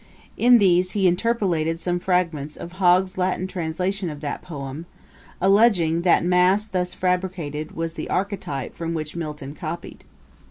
[0.35, 4.87] In these he interpolated some fragments of Hog's Latin translation of that poem,
[5.39, 10.03] alledging that the mass thus fabricated was the archetype from which Milton copied.